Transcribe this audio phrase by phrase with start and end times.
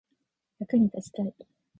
[0.57, 1.31] 役に立ちたい